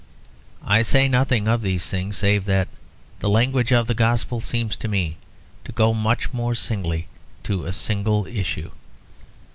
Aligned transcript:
I 0.65 0.81
say 0.81 1.07
nothing 1.07 1.47
of 1.47 1.61
these 1.61 1.87
things, 1.87 2.17
save 2.17 2.45
that 2.45 2.67
the 3.19 3.29
language 3.29 3.71
of 3.71 3.85
the 3.85 3.93
Gospel 3.93 4.41
seems 4.41 4.75
to 4.77 4.87
me 4.87 5.17
to 5.63 5.71
go 5.71 5.93
much 5.93 6.33
more 6.33 6.55
singly 6.55 7.07
to 7.43 7.65
a 7.67 7.71
single 7.71 8.25
issue. 8.25 8.71